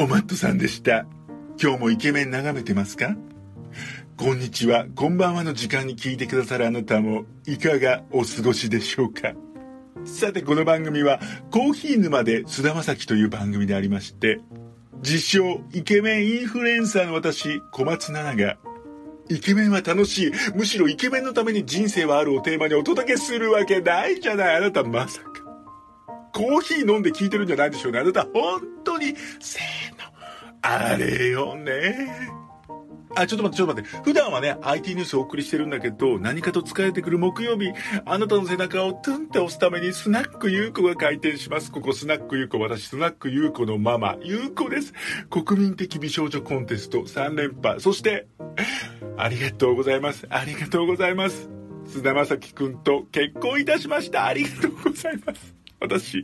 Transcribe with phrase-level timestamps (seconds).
[0.00, 1.04] おマットさんでした。
[1.62, 3.16] 今日もイケメン眺めてますか？
[4.16, 9.34] こんにちは、こんばんはの時間に聞いてくださるあなたも、いかがお過ごしでしょうか？
[10.06, 11.20] さて、この番組は、
[11.50, 14.40] コーヒー沼で菅田将暉という番組でありまして、
[15.02, 18.56] 自称、イケメンインフルエンサーの私、小松菜奈が、
[19.28, 20.32] イケメンは楽しい。
[20.54, 24.56] むしろイケメンのために人生はあるをテーマにお届けするわけないじゃない。
[24.56, 25.28] あなたまさか。
[26.32, 27.98] コーヒー飲んで聞いてるんじゃないでしょうね。
[27.98, 29.62] あなた本当に、せー、
[30.62, 32.30] あれよね。
[33.16, 34.04] あ、ちょっと待って、ちょっと待って。
[34.04, 37.72] 普段はね、IT ニュースをお送りしてるんだけど、何かと疲れてくる木曜日、
[38.04, 41.72] あなたの背中をトゥンって押すために、スナックゆうこが開店します。
[41.72, 44.92] ここスナックゆうこ、私、スナックゆうこのママ、ゆうこです。
[45.28, 47.80] 国民的美少女コンテスト3連覇。
[47.80, 48.28] そして、
[49.16, 50.26] ありがとうございます。
[50.30, 51.50] ありがとうございます。
[51.86, 54.26] 菅田将暉くんと結婚いたしました。
[54.26, 55.54] ありがとうございます。
[55.80, 56.22] 私、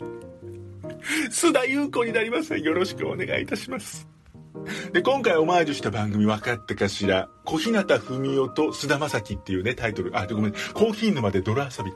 [1.30, 2.57] 須田優子になります。
[2.57, 4.15] よろしくお願いいたします。
[4.93, 7.29] で、今回オマージュした番組分かったかしら？
[7.45, 10.16] 小日向文夫と菅田将暉っていうね、タイトル。
[10.18, 10.52] あ、ごめん。
[10.74, 11.93] コーヒー沼で泥遊び。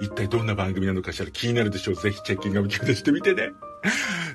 [0.00, 1.30] 一体どんな番組なのかしら？
[1.30, 1.94] 気になるでしょう。
[1.96, 3.52] ぜひチェッキングを聞してみてね。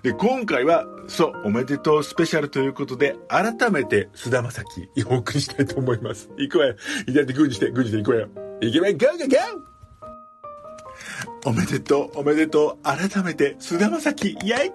[0.03, 6.29] で、今回は、そう、おめでとうスペシャルということで、改めて菅田将暉お送りしたいと思います。
[6.37, 6.75] 行くわよ。
[7.05, 8.27] 左手グーにして、グーにして行くわよ。
[8.61, 9.71] 行けばゴーゴーゴー
[11.43, 12.83] おめでとう、おめでとう。
[12.83, 14.71] 改めて、菅田将暉、イェイ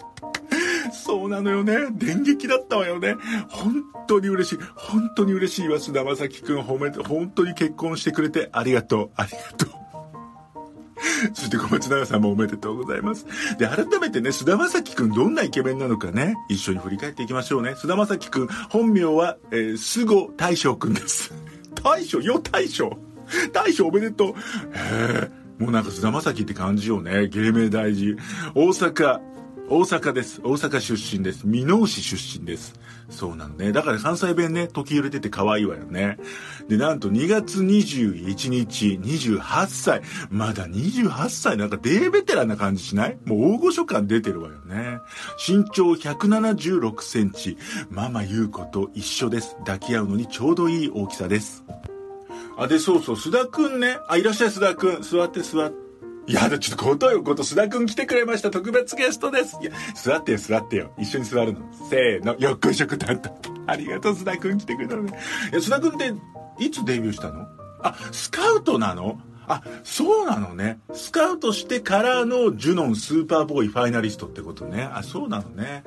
[0.93, 1.89] そうなのよね。
[1.93, 3.17] 電撃だったわよね。
[3.49, 4.59] 本当に嬉しい。
[4.75, 6.61] 本当に嬉しいわ、菅田将暉くん。
[6.61, 9.11] 褒めて、本当に結婚してくれてありがとう。
[9.17, 9.71] ありがとう。
[11.35, 13.27] そして小松菜さんもおめでとうございます。
[13.59, 17.75] で、改めてね、菅田将暉くんどんなイケメンなのかね、一緒に振り返っていきましょうね。
[17.77, 21.33] 菅田将暉くん、本名は、えー、菅大将くんです。
[21.83, 22.21] 大将？
[22.21, 22.99] よ、大将？
[23.53, 24.29] 大将おめでとう。
[24.31, 24.35] へ
[24.75, 25.31] え。
[25.59, 27.29] もうなんか菅田将暉って感じよね。
[27.29, 28.17] 芸名大事。
[28.55, 29.21] 大阪、
[29.69, 30.41] 大阪です。
[30.43, 31.45] 大阪出身です。
[31.47, 32.75] 箕面市出身です。
[33.11, 33.73] そうなのね。
[33.73, 36.19] だから関西弁ね、時揺れてて可愛いわよね。
[36.69, 40.03] で、なんと2月21日、28歳。
[40.31, 41.57] まだ28歳。
[41.57, 43.19] なんかデーベテランな感じしない？
[43.25, 44.99] もう大御所感出てるわよね。
[45.47, 47.59] 身長176センチ。
[47.91, 49.57] ママ優子と一緒です。
[49.59, 51.65] 抱き合うのにちょうどいい大きさです。
[52.57, 53.99] あ、で、そうそう、須田くんね。
[54.09, 55.03] あ、いらっしゃい、須田くん。
[55.03, 55.86] 座って、座って。
[56.29, 58.51] いや、ちょっとことよこと、須田くん来てくれました。
[58.51, 59.59] 特別ゲストです。
[59.61, 60.93] いや、座ってよ、座ってよ。
[60.99, 61.61] 一緒に座るの。
[61.89, 63.31] せーの、よっこいしょくたんと。
[63.67, 65.19] ありがとう、須田くん来てくれたのね。
[65.53, 66.13] いや、須田くんって、
[66.59, 67.47] いつデビューしたの？
[67.81, 69.21] あ、スカウトなの？
[69.47, 70.81] あ、そうなのね。
[70.93, 74.83] スカウトしてからのジュノンスーパーボーイファイナリストってことね。
[74.93, 75.85] あ、そうなのね。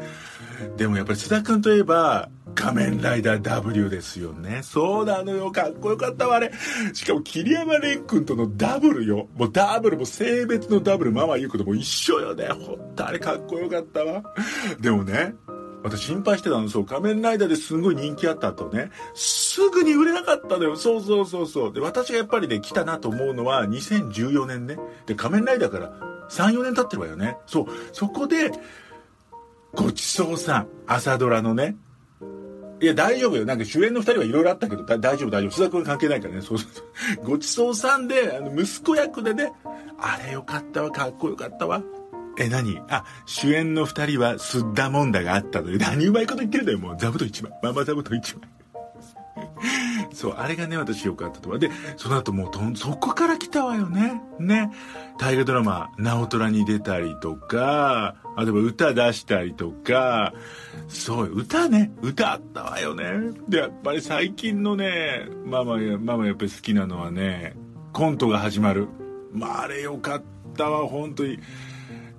[0.78, 4.62] でもやっぱり須田くんといえば、仮面ライダー W ですよね。
[4.64, 5.52] そうなのよ。
[5.52, 6.52] かっこよかったわ、あれ。
[6.94, 9.30] しかも桐山蓮くんとのダブルよ。
[9.36, 12.48] もうダブルも性別のダブル、ママ言うことも一緒よね。
[12.48, 14.24] ほんとあれかっこよかったわ。
[14.80, 15.36] でもね、
[15.84, 20.76] 私心配してたの、そう、仮面ライダーですんごい人気あった後ね、すぐに売れなかったのよ。
[20.76, 21.74] そうそうそうそう。
[21.74, 24.78] で、私がやっぱりね、来たなと思うのは2014年ね。
[25.06, 25.94] で、仮面ライダーから
[26.30, 27.38] 3、4年経ってるわよね。
[27.46, 28.52] そう、そこで、
[29.74, 31.76] ごちそうさん、朝ドラのね、
[32.82, 33.46] いや、大丈夫よ。
[33.46, 35.52] なんか主演の二人はいろいろあったけど、大丈夫、大丈夫。
[35.52, 36.42] 須田君関係ないからね。
[36.42, 36.82] そうそうそ
[37.22, 37.26] う。
[37.26, 39.52] ごちそうさんで、あの、息子役でね、
[40.00, 41.84] あれよかったわ、かっこよかったわ。
[42.38, 42.80] え、何？
[42.90, 45.78] あ、主演の二人は、すったもんだがあったのよ。
[45.78, 46.98] 何うまいこと言ってるんだよ、もう。
[46.98, 47.52] 座布団一枚。
[47.62, 48.50] ママ座布団一枚。
[50.14, 51.60] そう、あれがね、私よかったとは。
[51.60, 54.22] で、その後もう、そこから来たわよね。
[54.40, 54.72] ね。
[55.18, 60.34] 大河ドラマ、直虎に出たりとか、あとは歌出したりとか、
[60.88, 63.06] そう、歌ね、歌あったわよね。
[63.48, 67.56] で、やっぱり最近のね、ママや、ママやっぱり好きなのはね、
[67.94, 68.88] コントが始まる。
[69.32, 70.24] まあ、あれよかっ
[70.56, 71.40] たわ、本当に。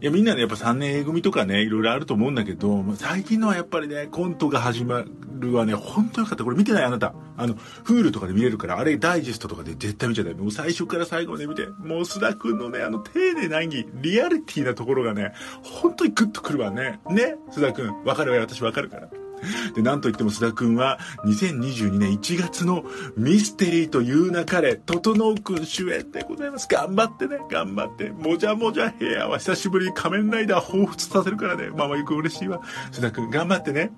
[0.00, 5.04] いや、みんなね、やっぱ3年 A 組とかね、いろいろあると思うんだけど、最近のはやっぱりね、コントが始ま
[5.38, 6.44] るはね、ほんとよかった。
[6.44, 7.12] これ見てないあなた。
[7.36, 10.36] あの、フールとかで見れるから、あれダイジェストとかで絶対見ちゃダメ。
[10.36, 11.66] もう最初から最後まで見て。
[11.66, 17.00] もう須田くんのね、あの、丁寧な演技、リアリティなところがね、本当にグッとくるわね。
[17.10, 17.36] ね？
[17.52, 18.04] 須田くん。
[18.04, 18.42] わかるわよ。
[18.42, 19.10] 私わかるから。
[19.74, 22.84] で、なんといっても須田くんは、2022年1月の
[23.16, 26.68] ミステリーというなかれ、整くん主演でございます。
[26.70, 28.10] 頑張ってね、頑張って。
[28.10, 31.70] もじゃもじゃヘアは久しぶりに仮面ライダー彷彿させるからね。
[31.70, 32.60] ママゆく嬉しいわ。
[32.92, 33.92] 須田くん頑張ってね。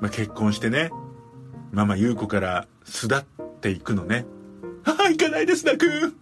[0.00, 0.90] まあ、結婚してね、
[1.72, 3.24] ママゆう子から巣立っ
[3.60, 4.26] ていくのね。
[4.84, 6.14] ああ、行かないです、須田くん。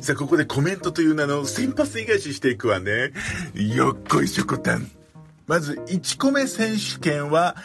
[0.00, 3.12] さあ、ここでコメントという名の先発返ししていくわね。
[3.54, 5.01] よっこいしょこたん。
[5.46, 7.56] まず、1個目選手権は、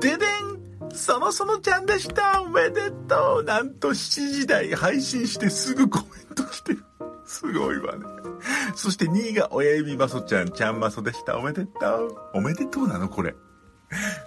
[0.00, 6.84] ででんそのそのちゃんでしたおめでとうなんと7時台配信してすぐコメント来てる。
[7.26, 8.04] すごいわね。
[8.76, 11.36] そして2位が親指まそちゃん、ちゃんまそでした。
[11.36, 12.16] おめでとう。
[12.34, 13.34] おめでとうなのこれ。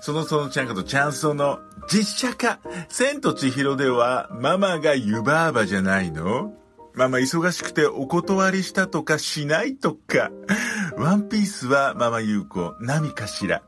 [0.02, 1.60] そのそのちゃんことチャンソの
[1.90, 2.60] 実写化。
[2.90, 6.54] 千と千尋ではママが湯婆婆じゃないの
[6.98, 10.32] ママ忙しくてお断りしたとかしないとか。
[10.98, 13.62] ワンピースはママ優子、何かしら。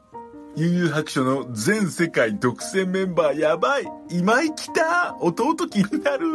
[0.56, 6.26] 悠々白書の全世界独占メンバーやばい今井来た弟気になる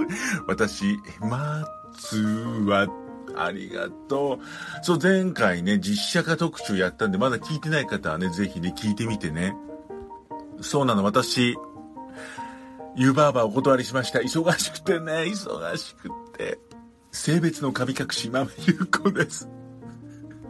[0.47, 2.17] 私、松
[2.65, 2.87] は、
[3.37, 4.85] ありがとう。
[4.85, 9.57] そう、前回ね、実写化特集やったんで、まだ聞いてない方はね、ぜひね、聞いてみてね。
[10.61, 11.57] そうなの、私、
[12.97, 14.21] 湯婆婆お断りしました。
[14.21, 16.09] 忙しくてね、忙しく
[16.39, 16.59] て。
[17.15, 19.49] 性別の神隠し、ママゆうこです。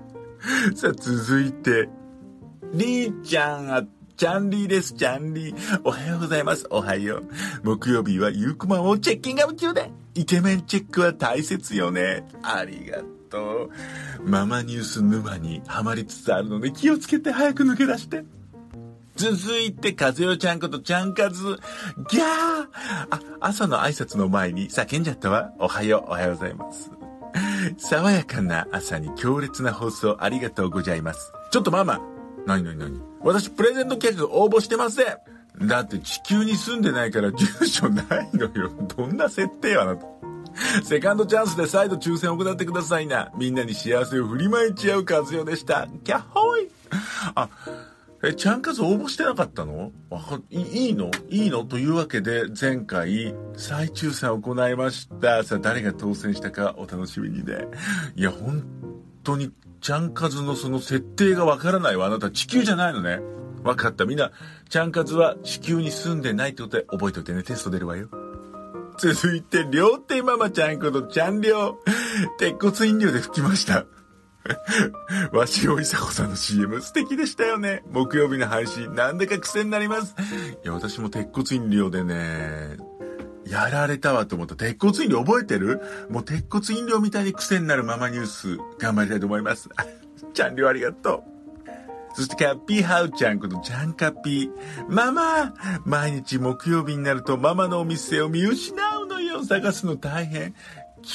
[0.74, 1.90] さあ、続いて、
[2.72, 3.84] りーちゃん、あ、
[4.16, 5.80] ちゃんりーです、ちゃんりー。
[5.84, 7.24] おはようございます、おはよう。
[7.62, 9.92] 木曜日はゆうくまをチェッキングアップ中で。
[10.14, 12.26] イケメンチェックは大切よね。
[12.42, 13.70] ありがとう。
[14.26, 18.24] ママニュース沼にはまりつつあるので気をつけて早く抜け出して。
[19.24, 21.58] 続いて、かずよちゃんことちゃんかず。
[22.10, 22.24] ギャー
[23.08, 25.50] あ、朝の挨拶の前に叫んじゃったわ。
[25.58, 26.90] おはよう、おはようございます。
[27.78, 31.32] 爽やかな朝に強烈な放送ありがとうございます。
[31.50, 32.00] ちょっとママ。
[32.46, 35.66] なになになに私プレゼント企画応募してません。
[35.66, 38.70] だって地球に住んでないから住所ないのよ。
[38.94, 40.06] どんな設定あなた。
[40.84, 43.32] セカンドチャンスで再度抽選を行ってくださいな。
[43.38, 45.88] みんなに幸せを振りまいち合う和代でした。
[46.04, 46.68] キャッホイ
[47.34, 47.48] あ、
[48.26, 49.92] え、ちゃんかず応募してなかったの？
[50.08, 51.10] わかいいの？
[51.28, 51.64] いいの？
[51.64, 55.44] というわけで、前回、再抽選を行いました。
[55.44, 57.66] さあ、誰が当選したかお楽しみにね。
[58.16, 58.64] いや、本
[59.22, 62.06] 当に、ちゃんかずのその設定がわからないわ。
[62.06, 63.20] あなた地球じゃないのね。
[63.62, 64.06] わかった。
[64.06, 64.32] みんな、
[64.68, 67.42] ちゃんかずは地球に住んでないってことで覚えておいてね。
[67.42, 68.08] テスト出るわよ。
[68.98, 72.38] 続いて、両手ママちゃんことちゃんりょう。
[72.38, 73.86] 鉄骨飲料で吹きました。
[75.32, 77.82] わしおいさこさんの CM 素敵でしたよね。
[77.90, 80.14] 木曜日の配信、なんだか癖になります。
[80.62, 82.76] いや、私も鉄骨飲料でね、
[83.46, 84.56] やられたわと思った。
[84.56, 85.80] 鉄骨飲料覚えてる？
[86.10, 89.68] もう鉄骨飲料みたいに癖になるママニュース、頑張りたいと思います。
[90.32, 91.22] ちゃんりょうありがとう。
[92.16, 94.50] そしてキャッピーハウちゃんことジャンカピー。
[94.88, 95.52] ママ
[95.84, 99.44] 毎日木曜日になるとママのお店を見失うのよ。
[99.44, 100.54] 探すの大変。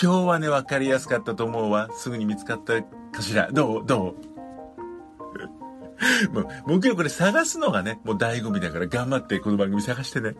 [0.02, 1.90] 今日はね、わかりやすかったと思うわ。
[1.94, 3.52] すぐに見つかったかしら。
[3.52, 3.86] どう？
[3.86, 4.16] ど
[6.32, 6.32] う？
[6.32, 6.48] もう、
[6.80, 10.36] 木曜これ探すのがね、もう醍醐味だから頑張ってこの番組探してね。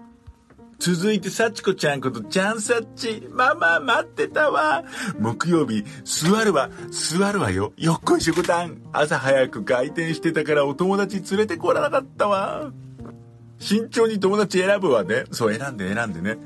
[0.78, 3.28] 続いて、幸子ちゃんこと、ちゃんさっち。
[3.32, 4.86] ママ、待ってたわ。
[5.20, 7.74] 木曜日、座るわ、座るわよ。
[7.76, 8.82] よっこいしょこたん。
[8.94, 12.72] 朝早く開店してたからお友達連れてこらなかったわ。
[13.60, 15.26] 慎重に友達選ぶわね。
[15.32, 16.38] そう、選んで選んでね。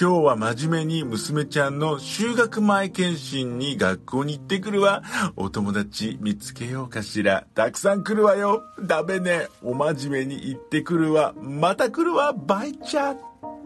[0.00, 5.02] 今日は真面目に娘ちゃんの修学前検診に学校に行ってくるわ。
[5.36, 7.46] お友達見つけようかしら。
[7.54, 8.62] たくさん来るわよ。
[8.80, 9.48] ダメね。
[9.62, 11.34] お真面目に行ってくるわ。
[11.40, 12.32] また来るわ。
[12.32, 13.16] バイチャ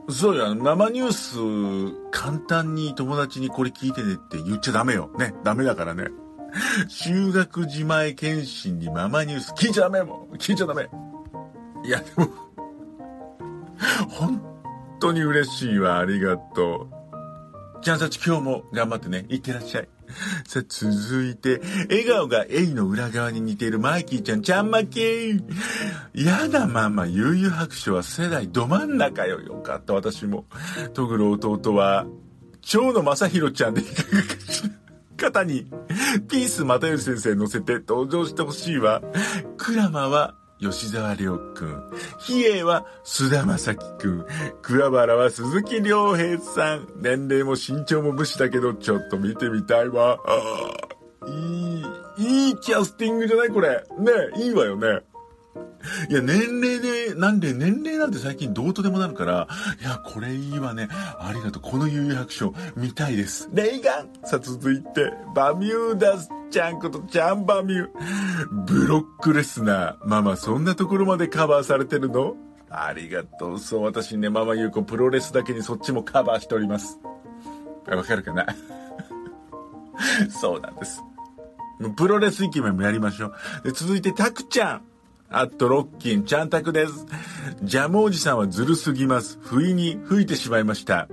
[0.09, 5.11] そうや、生ニュース、簡単に友達にこれ聞いてねって言っちゃダメよ。
[5.19, 6.09] ね、ダメだからね。
[6.89, 10.89] 修学時前検診にママニュース聞いちゃダメも聞いちゃダメ。
[11.85, 12.42] いや、でも、
[14.09, 14.41] 本
[15.01, 15.99] 当に嬉しいわ。
[15.99, 17.83] ありがとう。
[17.83, 19.27] ちゃんさち今日も頑張ってね。
[19.29, 19.89] いってらっしゃい。
[20.47, 25.43] さあ、続いて、笑顔がエイの裏側に似ているマイキーちゃん、ちゃんまきー。
[26.15, 29.41] やだママ、悠々白書は世代ど真ん中よ。
[29.41, 30.45] よかった、私も。
[30.95, 32.07] トグロ弟は、
[32.61, 34.71] 蝶野正宏ちゃんでいかがかしら。
[35.17, 35.67] 肩に、
[36.29, 39.03] ピース又吉先生乗せて登場してほしいわ。
[39.57, 40.35] クラマは、
[40.71, 41.91] 吉沢亮くん。
[42.21, 44.27] 比叡は菅田正樹くん。
[44.63, 46.87] 桑原は鈴木亮平さん。
[46.97, 50.19] 年齢も身長も武士だけど、ちょっと見てみたいわ。
[50.25, 53.49] ああ、いい、いいキャスティングじゃない？
[53.49, 53.85] これ。
[53.99, 55.01] ねいいわよね。
[56.09, 59.49] いや、年齢で、なんで、年齢なんて最近どうとでもなるから、
[59.81, 60.89] いや、これいいわね。
[60.91, 61.63] ありがとう。
[61.63, 63.49] この悠々白書、見たいです。
[63.53, 67.89] レイガンさあ、続いて、バミューダスちゃんことちゃんバミュー。
[68.67, 69.97] ブロックレスナー。
[70.05, 72.37] ママ、そんなところまでカバーされてるの？
[72.71, 73.59] ありがとう。
[73.59, 76.99] そう、私ね、ママゆうこ、プロレスだけにそっちもカバーしております。
[77.87, 78.47] わかるかな？
[80.31, 81.03] そうなんです。
[81.97, 83.35] プロレスイケメンもやりましょう。
[83.65, 84.83] で続いて、タクちゃん。
[85.33, 87.07] あとロッキン、ちゃんたくです。
[87.63, 89.39] ジャムおじさんはずるすぎます。
[89.41, 91.09] 不意に吹いてしまいました。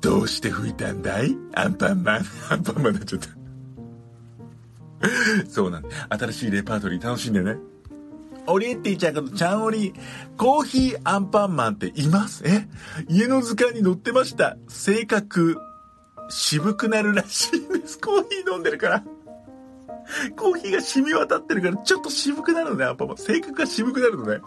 [0.00, 1.36] どうして吹いたんだい？
[1.54, 2.24] アンパンマン。
[2.50, 3.28] アンパンマンになっちゃった。
[5.48, 5.88] そうなんだ。
[6.08, 7.56] 新しいレパートリー楽しんでね。
[8.46, 9.92] オリエッティちゃんことちゃんおり、
[10.36, 12.42] コーヒーアンパンマンっています？
[12.46, 12.66] え？
[13.08, 14.56] 家の図鑑に載ってました。
[14.68, 15.58] 性格、
[16.30, 18.00] 渋くなるらしいんです。
[18.00, 19.04] コーヒー飲んでるから。
[20.36, 23.16] コーヒーが染み渡ってるから、ちょっと渋くなるのね、アンパンマン。
[23.18, 24.40] 性格が渋くなるのね。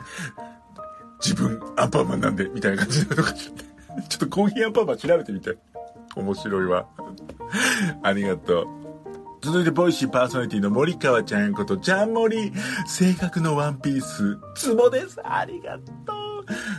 [1.24, 3.34] 自分、アンパンマンなんで、みたいな感じになのか。
[3.34, 5.58] ちょっとコーヒーアンパンマン調べてみて。
[6.16, 6.88] 面白いわ。
[8.04, 8.68] ありがとう。
[9.42, 12.52] 続いて、ボイシーパーソナリティの森川ちゃんこと、ちゃん森。
[12.86, 15.20] 性格のワンピース、ツボです。
[15.24, 16.14] ありがと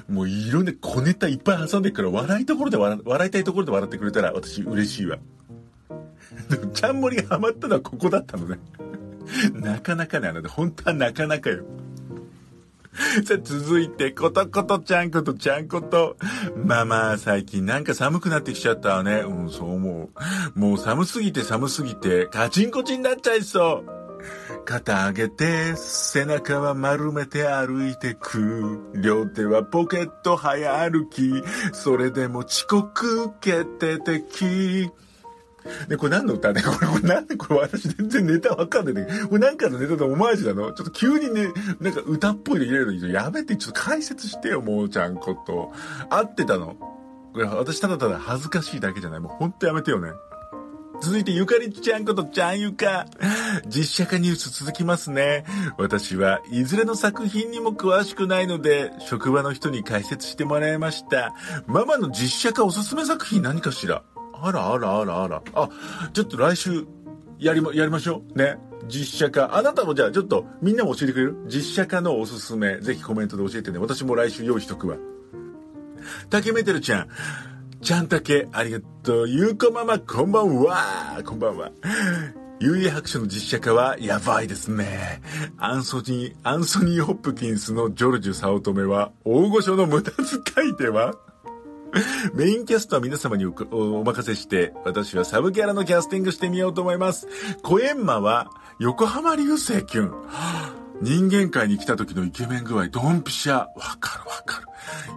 [0.08, 0.12] う。
[0.12, 5.18] もういろんな小ネタいっぱい挟んでるから、笑いところで笑、笑いたいところで笑ってくれたら、私嬉しいわ。
[6.74, 8.58] ちゃん森がハマったのはここだったのね。
[9.54, 11.64] なかなかね、あの、本当はなかなかよ。
[13.24, 16.16] さあ、続いて、ことことちゃんことちゃんこと。
[16.64, 19.20] まあまあ、最近なんか寒くなってきちゃったわね。
[19.20, 20.10] うん、そう思
[20.54, 20.58] う。
[20.58, 24.02] もう寒すぎて寒すぎて、カチンコチンになっちゃいそう。
[24.64, 28.92] 肩上げて、背中は丸めて歩いてく。
[28.94, 31.42] 両手はポケット早歩き。
[31.72, 34.90] それでも遅刻決定的。
[35.88, 36.62] で、これ何の歌ね？
[36.66, 40.72] これ、これなんでこれ私全然ネタわかんないんだけど、これなんかのネタでオマージュなの？
[40.72, 41.48] ちょっと急にね、
[41.80, 45.72] なんか歌っぽいの入れるのに、やめて、ちょっと解説してよ、もうちゃんこと。
[46.10, 46.76] 合ってたの。
[47.32, 49.20] これ私ただただ恥ずかしいだけじゃない。
[49.20, 50.10] もうほんとやめてよね。
[51.00, 53.06] 続いて、ゆかりちゃんことちゃんゆか。
[53.66, 55.44] 実写化ニュース続きますね。
[55.76, 61.34] 私はいずれの作品にも詳しくないので、職場の人に解説してもらいました。
[61.66, 64.04] ママの実写化おすすめ作品何かしら？
[64.44, 65.42] あらあらあらあら。
[65.54, 65.68] あ、
[66.12, 66.84] ちょっと来週、
[67.38, 68.38] やりま、やりましょう。
[68.38, 68.58] ね。
[68.88, 69.56] 実写化。
[69.56, 71.36] あなたもじゃあちょっとみんなも教えてくれる？
[71.46, 72.80] 実写化のおすすめ。
[72.80, 73.78] ぜひコメントで教えてね。
[73.78, 74.96] 私も来週用意しとくわ。
[76.28, 77.08] 竹メテルちゃん。
[77.80, 79.28] ちゃんたけ、ありがとう。
[79.28, 81.22] ゆうこママ、こんばんは。
[81.24, 81.70] こんばんは。
[82.60, 85.22] 幽霊白書の実写化はやばいですね。
[85.58, 91.14] アンソニー、アンソニー・ホップキンスのジョルジュ・サオトメは大御所の無駄遣いでは？
[92.34, 97.28] メインキャストは皆様にお任せして、私はサブキャラのキャスティングしてみようと思います。
[97.62, 100.12] コエンマは、横浜流星くん。
[101.02, 103.54] 人間界に来た時のイケメン具合、ドンピシャ。
[103.54, 103.66] わ
[104.00, 104.66] かるわかる。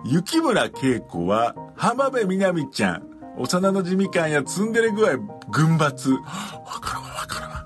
[0.05, 3.03] 雪村恵子は、浜辺美波ちゃん。
[3.37, 5.17] 幼馴染感やツンデレ具合、
[5.51, 5.77] 群抜。
[5.77, 7.65] わかるわわかるわ。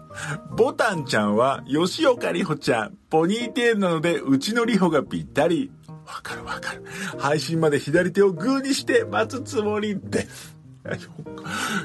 [0.56, 2.98] ボタンちゃんは、吉岡里帆ちゃん。
[3.10, 5.72] ポニーテールなので、うちの里帆がぴったり。
[6.10, 6.84] わかるわかる。
[7.18, 10.58] 配信まで左手をグーにして待つつもりです。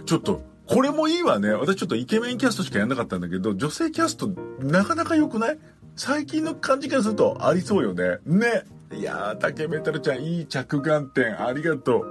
[0.06, 1.52] ちょっと、これもいいわね。
[1.52, 4.28] 私ちょっとイケメンキャストしかやんなかったんだけど、女性キャスト
[4.60, 5.58] なかなか良くない？
[5.94, 8.18] 最近の感じからするとありそうよね。
[8.24, 8.64] ね。
[8.92, 12.04] いやー、竹メタルちゃんいい着眼点ありがとう。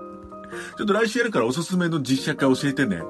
[0.77, 3.01] ちょっと来週やるからおすすめの実写化教えてね。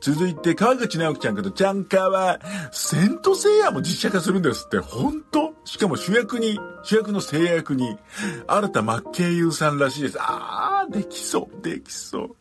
[0.00, 2.40] 続いて、川口直樹ちゃんことちゃんかは、
[2.72, 5.54] セントセイヤも実写化するんですって、本当？
[5.64, 7.98] しかも主役に、主役の制約に、
[8.46, 10.18] 新田真剣佑さんらしいです。
[10.20, 12.36] あー、できそう、できそう。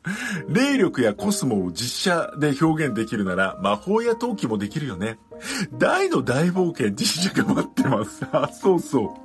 [0.47, 5.17] 霊力やコスモを実写で表現できるなら、魔法や陶器もできるよね。
[5.73, 8.25] 大の大冒険実写化待ってます。
[8.31, 9.24] あ、そうそう。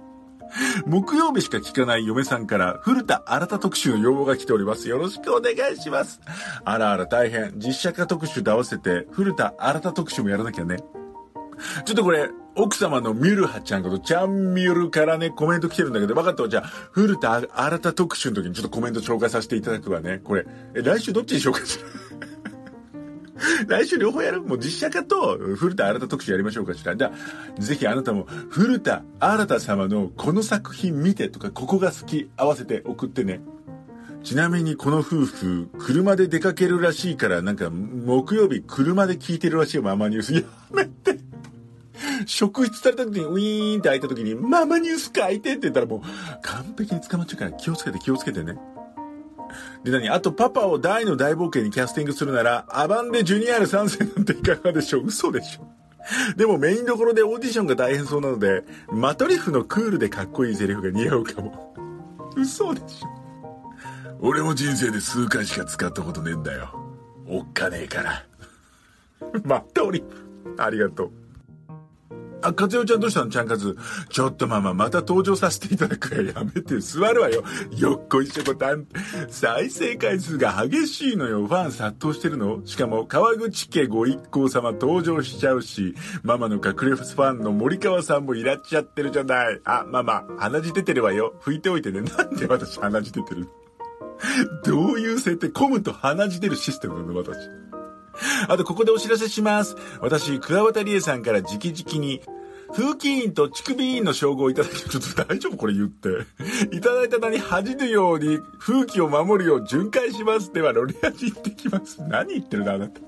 [0.87, 4.89] 木曜日しか聞かない嫁さんから古田新太特集の要望が来ております。
[4.89, 6.21] よろしくお願いします。
[6.65, 7.55] あらあら大変。
[7.57, 10.79] 実写化特集と合わせて古田新太特集もやらなきゃね。
[11.85, 16.49] ちょっとこれ、奥様のミュルハちゃんこと、ちゃんミュルからね、コメント来てるんだけど、分かったわ。
[16.49, 20.21] じゃあ、古田新太特集の時にちょっとコメント紹介させていただくわね。
[20.25, 21.87] これ、え、来週どっちに紹介する
[23.67, 24.43] 来週両方やる？
[24.43, 26.97] もう実写化と古田新太特集やりましょうかしら。
[26.97, 33.41] じゃあ、ぜひあなたも古田新太様のこの作品見てとか、ここが好き合わせて送ってね。
[34.23, 40.35] ちなみにこの夫婦、車で出かけるらしいから、なんか、木曜日車で聞いてるらしいよ、ママニュース。
[40.35, 41.19] やめて。
[42.27, 46.01] 職質された時にウィーンって開いた時に、ママニュース書いてって言ったらもう、
[46.43, 48.59] 完璧に捕まっちゃうから気をつけて気をつけてね。
[49.85, 50.09] で、何？
[50.11, 55.07] あと、パパを大の大冒険にキャスティングするなら、アバンでジュニアール参戦なんていかがでしょう？
[55.07, 55.69] 嘘でしょ
[56.37, 61.75] でもメインどころでオーディションが大変そうなので、マトリフのクールでかっこいいセリフが似合うかも。
[62.37, 63.09] 嘘でしょ
[64.21, 66.75] 俺も人生で数回しか使ったことねえんだよ。
[67.27, 68.25] おっかねえから。
[69.45, 70.57] マトリフ。
[70.59, 71.13] ありがとう。
[72.43, 73.31] あ、かつよちゃんどうしたの？
[73.31, 73.77] ちゃんかず。
[74.09, 77.45] ちょっとママ、また登場させていただくからやめて、座るわよ。
[77.77, 78.87] よっこいしょこたん。
[79.29, 81.47] 再生回数が激しいのよ。
[81.47, 89.61] ファン殺到してるのしかも、川口家ご一行様登場しちゃうし、ママの隠れファンの森川さんもいらっしゃってるじゃない。
[89.65, 91.35] あ、ママ、鼻血出てるわよ。
[91.43, 92.01] 拭いておいてね。
[92.01, 93.49] なんで私鼻血出てる？
[94.65, 95.49] どういう設定？
[95.49, 97.39] 混むと鼻血出るシステムなの私。
[98.49, 99.77] あと、ここでお知らせします。
[100.01, 102.21] 私、桑畑理恵さんから直々に、
[102.73, 106.09] 風紀委員と乳首委員の称号をいただき、ちょっと大丈夫これ言って。
[106.73, 110.53] いただいた名に恥じぬように風紀を守るよう巡回します。
[110.53, 112.01] では、ロリアジ行ってきます。
[112.09, 113.01] 何言ってるんだ、あなた。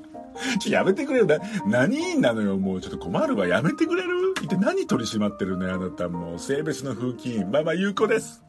[0.58, 1.26] ちょ、やめてくれよ。
[1.26, 2.56] な、何員なのよ。
[2.56, 3.46] もうちょっと困るわ。
[3.46, 4.34] やめてくれる？
[4.42, 6.08] 一体何取り締まってるね、あなた。
[6.08, 7.50] もう、性別の風紀委員。
[7.52, 8.42] まあまあ、有効です。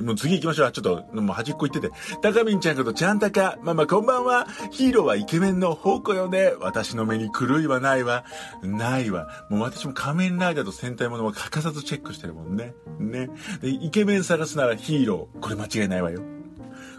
[0.00, 0.72] もう次行きましょう。
[0.72, 1.94] ちょっと、もう端っこ行ってて。
[2.20, 3.58] たかみんちゃんことちゃんたか。
[3.62, 4.46] ママこんばんは。
[4.70, 6.52] ヒーローはイケメンの宝庫よね。
[6.60, 8.24] 私の目に狂いはないわ。
[8.62, 9.28] ないわ。
[9.50, 12.74] もう私も仮面ライダーと戦隊ものは欠かさずチェックしてるもんね。
[12.98, 13.30] ね。
[13.60, 15.40] で、イケメン探すならヒーロー。
[15.40, 16.22] これ間違いないわよ。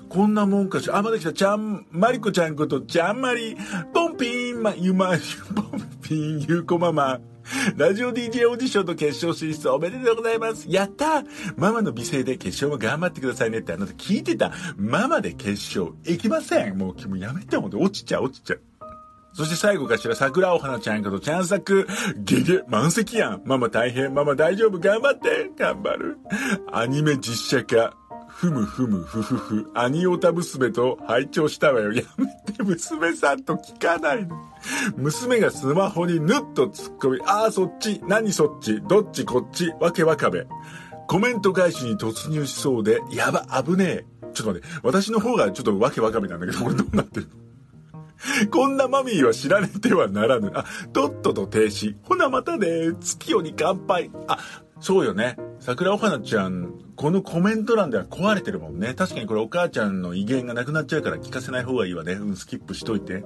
[0.07, 0.97] こんなもんかしら。
[0.97, 1.33] あ、まだ来た。
[1.33, 3.57] ちゃん、まりこちゃんことちゃんまり。
[3.93, 5.17] ポンピーン、ま、ゆま、ポン
[6.01, 7.19] ピーン、ゆうこママ。
[7.77, 10.65] ラジオ DJ オーディションの決勝進出おめでとうございます。
[10.67, 11.23] やった
[11.57, 14.51] ママの美声で決勝も頑張ってくださいねってあなた聞いてた。
[14.77, 16.77] ママで決勝行きません。
[16.77, 18.61] もう、もうやめても落ちちゃう、落ちちゃう。
[19.33, 23.41] そして最後かしら、桜お花ちゃんことちゃんさく、ゲゲ、満席やん。
[23.43, 26.17] ママ大変、ママ大丈夫、頑張って、頑張る。
[26.71, 27.93] アニメ実写化、
[28.35, 31.93] ふむふむふふふ、アニオタ娘と拝聴したわよ。
[31.93, 34.27] やめて、娘さんと聞かない。
[34.97, 40.45] 娘がスマホにぬっと突っ込み、ああ、そっち、何そっち、どっちこっち、わけわかめ。
[41.07, 44.05] コメント返しに突入しそうで、やば、危ねえ。
[44.33, 47.29] ちょっと待って、私の方がちょっとわけわかめなんだけど、これどうなってる？
[48.49, 50.51] こんなマミーは知られてはならぬ。
[50.55, 51.95] あ、とっとと停止。
[52.03, 52.93] ほなまたね。
[52.99, 54.11] 月夜に乾杯。
[54.27, 54.39] あ、
[54.85, 55.35] そうよね。
[55.59, 58.93] 桜お花ちゃん、このコメント欄では壊れてるもんね。
[58.93, 62.13] 確かにこれお母ちゃんの威厳がなくなっちゃうから聞かせない方がいいわね。
[62.13, 63.23] うん、スキップしといて。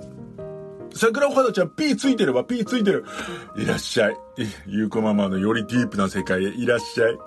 [0.95, 3.03] 桜お花ちゃん、P ついてるわ、P ついてる。
[3.57, 4.17] いらっしゃい。
[4.67, 7.17] ゆうこママのよりディープな世界へいらっしゃい。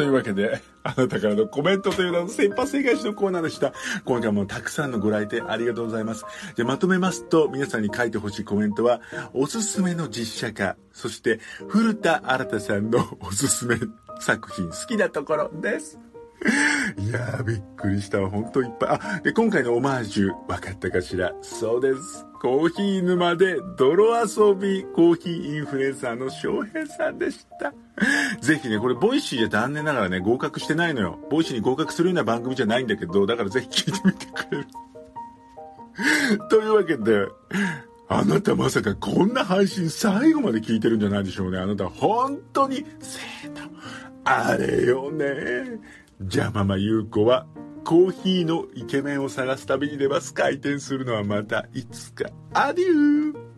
[0.00, 3.74] というわけで、あなたからのコメントというのは先発正解しのコーナーでした。
[4.06, 6.24] 今回もたくさんのご来店ありがとうございます。
[6.56, 9.02] で、まとめますと、皆さんに書いてほしいコメントは、
[9.34, 11.38] おすすめの実写化、そして、
[11.68, 13.76] 古田新さんのおすすめ
[14.20, 15.98] 作品、好きなところです。
[16.96, 18.30] いやー、びっくりしたわ。
[18.30, 18.88] ほんといっぱい。
[19.18, 21.34] あ、で、今回のオマージュ、わかったかしら？
[21.42, 22.24] そうです。
[22.40, 27.74] コーヒー沼で泥遊びコーヒーインフルエンサーの翔平さんでした。
[28.40, 31.18] ぜひね、これ Voicy で残念ながらね、合格してないのよ。
[31.30, 34.66] Voicy に合格するような番組じゃないんだけど、だからぜひ聞いてみてくれる。
[36.48, 37.26] というわけで、
[38.08, 41.58] あなたまさかこんな配信最後まで聞いてるんじゃないでしょうね。
[41.58, 43.60] あなた本当に、生徒、
[44.24, 45.80] あれよね。
[46.22, 47.46] じゃあママ優子は
[47.84, 50.34] コーヒーのイケメンを探す旅に出ます。
[50.34, 52.30] 開店するのはまたいつか。
[52.52, 53.49] アデュー